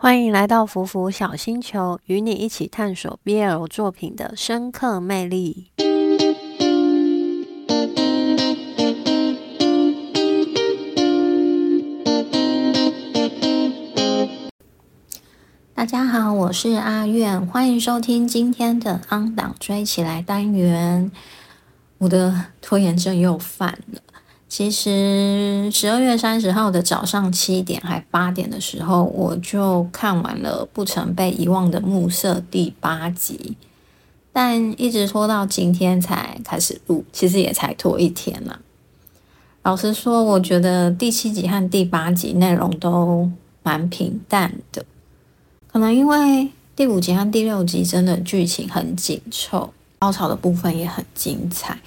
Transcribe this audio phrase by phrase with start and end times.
[0.00, 5.72] 欢迎来到福福小星球，与你一起探索 BL 作品的深刻魅力。
[15.74, 21.10] 大家好，我是阿苑，欢迎收听今天的 On 档追起来单元。
[21.98, 24.00] 我的拖延症又犯了。
[24.48, 33.56] 其实十二月三十号的早上七点还八点的时候，我就看完了《不曾被遗忘的暮色》第八集，
[34.32, 38.60] 但一直拖到今天才开始录，其实也才拖一天了。
[39.64, 43.30] 老实说，我觉得第七集和第八集内容都
[43.62, 44.82] 蛮平淡的，
[45.70, 51.78] 可能因为第五集和第六集真的剧情很紧凑，高潮的部分也很精彩。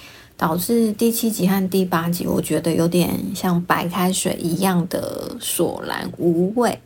[0.42, 6.76] 导致第七集和第八集，我觉得有点像白开水一样的索然无味。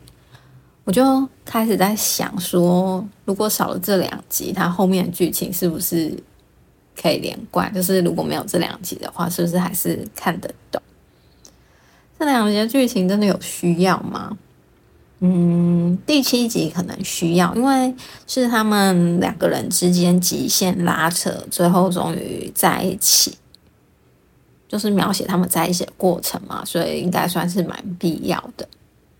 [0.83, 6.15] 我就开始在想说，如果少了这两集，它后面的剧情是不是
[6.95, 7.73] 可以连贯？
[7.73, 10.79] 就是如果没有这两集的话，是不是还是看得懂？
[12.19, 14.37] 这两集的剧情真的有需要吗？
[15.21, 17.95] 嗯，第七集可能需要，因为
[18.27, 23.35] 是他们两个人之间极限拉扯，最后终于在一起。
[24.67, 28.67] 就是描写他们在一起的过程嘛，所以应该算是蛮必要的。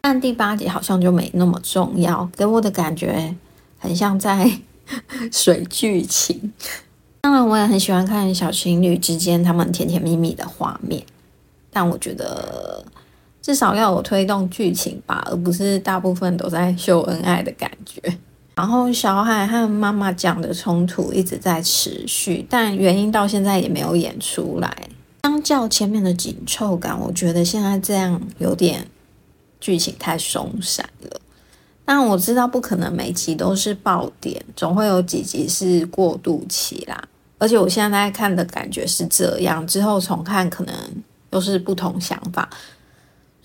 [0.02, 3.36] 但第八集好像就没那么重要，给我的感觉
[3.78, 4.50] 很像在
[5.31, 6.54] 水剧情。
[7.22, 11.04] 当然，我也很喜欢看小情侣之间他们甜甜蜜蜜的画面，
[11.72, 12.86] 但我觉得
[13.42, 18.02] 至少要有推动剧情吧，而不是大部分都在秀恩爱的感觉。
[18.56, 24.76] 然后小海和妈妈讲的冲突一直在持续，但原因到现在也没有演出来。
[25.28, 28.88] 相较前面的紧凑感，我觉得现在这样有点
[29.59, 31.20] 剧情太松散了。
[31.83, 37.03] 但我知道不可能每集都是爆点，总会有几集是过渡期啦。
[37.39, 40.73] 而且我现在看的感觉是这样，之后重看可能
[41.32, 42.49] 又是不同想法，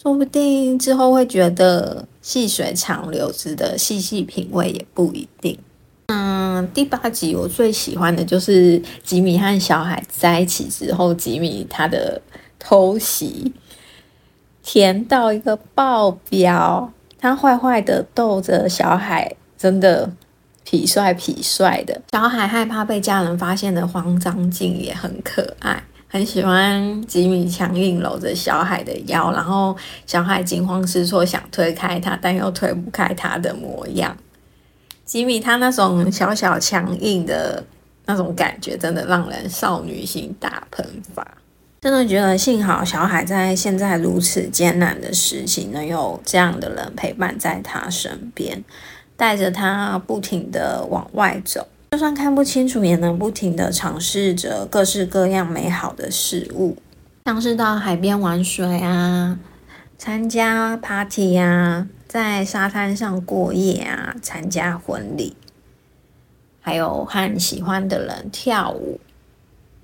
[0.00, 5.58] 说不定之后会觉得细水长流，值得细细品味，也不一定。
[6.06, 12.20] 嗯，第八集我最喜欢的就是吉米和小海在一起之后，吉米他的
[12.58, 13.52] 偷袭
[14.62, 20.10] 甜到一个爆表，他坏坏的逗着小海，真的
[20.64, 22.00] 痞帅痞帅的。
[22.12, 34.16] 小海害怕被家人发现的慌张劲也很可爱，很喜欢吉米强硬搂着小海的腰，然后小海惊慌失措想推开他，但又推不开他的模样。
[35.12, 37.62] 吉米他那种小小强硬的
[38.06, 40.82] 那种感觉，真的让人少女心大喷
[41.14, 41.22] 发。
[41.82, 48.64] 真的觉得幸好小海在现在如此艰难的时期，能有这样的人陪伴在他身边，
[49.14, 56.78] 带着他不停的往外走，就算看不清楚，也能不停的尝试着各式各样美好的事物，
[57.26, 59.38] 像是到海边玩水啊，
[59.98, 61.86] 参加 party 啊。
[62.12, 65.34] 在沙滩上过夜啊，参加婚礼，
[66.60, 69.00] 还有和喜欢的人跳舞。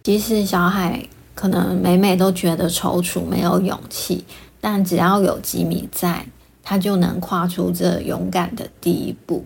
[0.03, 4.27] 即使小海可能每每都觉得踌躇，没有勇气，
[4.61, 6.27] 但只要有吉米在，
[6.63, 9.43] 他就能跨出这勇敢的第一步。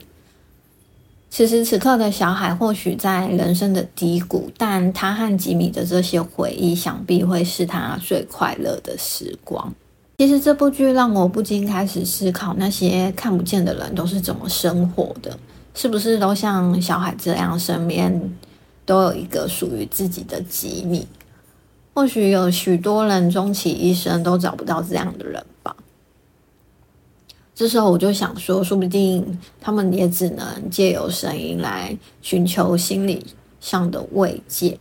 [1.30, 9.72] 此时此刻的小海或许在人生的低谷，但他和吉米的这些回忆，想必会是他最快乐的时光。
[10.22, 15.36] 其实这部剧让我不禁开始思考，那些看不见的人都是怎么生活的？
[15.74, 18.32] 是不是都像小海这样，身边
[18.86, 21.08] 都有一个属于自己的吉米？
[21.92, 25.74] 或许有许多人终其一生都找不到这样的人吧。
[27.52, 33.26] 这时候我就想说，说不定他们也只能借由声音来寻求心理
[33.60, 34.78] 上的慰藉。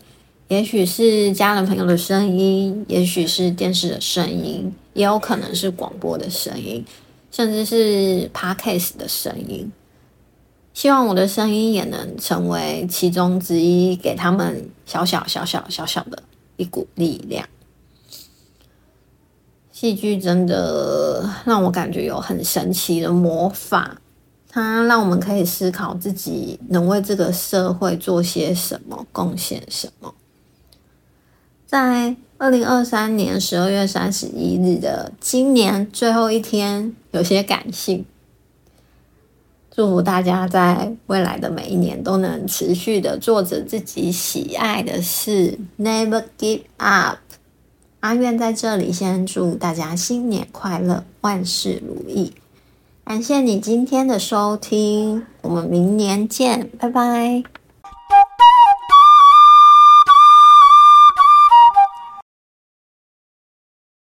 [0.49, 6.85] 也许是家人朋友的声音，也许是电视的声音，也有可能是广播的声音，
[7.31, 9.71] 甚至是 podcast 的声音。
[10.73, 16.23] 希望我的声音也能成为其中之一，给他们小小小小小小的
[16.55, 17.47] 一股力量。
[19.71, 23.99] 戏剧真的让我感觉有很神奇的魔法，
[24.47, 30.13] 它让我们可以思考自己能为这个社会做些什么，贡献什么。
[31.65, 38.03] 在二零二三年十二月三十一日的今年最后一天，有些感性。
[39.69, 47.19] 祝福大家在未来的每一年都能持续的做着自己喜爱的事，Never give up。
[47.99, 52.33] 阿愿在这里先祝大家新年快乐，万事如意。
[53.03, 57.43] 感谢你今天的收听，我们明年见，拜拜。